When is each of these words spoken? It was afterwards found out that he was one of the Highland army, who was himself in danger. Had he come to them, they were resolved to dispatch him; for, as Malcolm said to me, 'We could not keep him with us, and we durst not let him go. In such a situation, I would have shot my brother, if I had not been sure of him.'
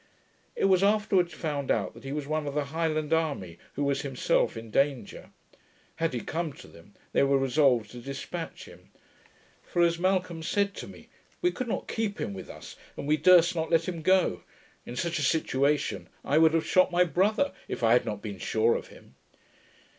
It 0.55 0.65
was 0.65 0.81
afterwards 0.81 1.31
found 1.31 1.69
out 1.69 1.93
that 1.93 2.03
he 2.03 2.11
was 2.11 2.25
one 2.25 2.47
of 2.47 2.55
the 2.55 2.65
Highland 2.73 3.13
army, 3.13 3.59
who 3.73 3.83
was 3.83 4.01
himself 4.01 4.57
in 4.57 4.71
danger. 4.71 5.29
Had 5.97 6.13
he 6.13 6.21
come 6.21 6.53
to 6.53 6.65
them, 6.65 6.95
they 7.11 7.21
were 7.21 7.37
resolved 7.37 7.91
to 7.91 8.01
dispatch 8.01 8.65
him; 8.65 8.89
for, 9.61 9.83
as 9.83 9.99
Malcolm 9.99 10.41
said 10.41 10.73
to 10.77 10.87
me, 10.87 11.09
'We 11.43 11.51
could 11.51 11.67
not 11.67 11.87
keep 11.87 12.19
him 12.19 12.33
with 12.33 12.49
us, 12.49 12.75
and 12.97 13.07
we 13.07 13.15
durst 13.15 13.55
not 13.55 13.69
let 13.69 13.87
him 13.87 14.01
go. 14.01 14.41
In 14.87 14.95
such 14.95 15.19
a 15.19 15.21
situation, 15.21 16.09
I 16.25 16.39
would 16.39 16.55
have 16.55 16.65
shot 16.65 16.91
my 16.91 17.03
brother, 17.03 17.51
if 17.67 17.83
I 17.83 17.93
had 17.93 18.03
not 18.03 18.23
been 18.23 18.39
sure 18.39 18.73
of 18.73 18.87
him.' 18.87 19.13